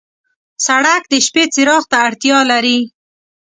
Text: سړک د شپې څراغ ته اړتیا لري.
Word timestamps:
سړک 0.65 1.03
د 1.11 1.13
شپې 1.25 1.43
څراغ 1.53 1.83
ته 1.91 1.97
اړتیا 2.07 2.37
لري. 2.51 2.79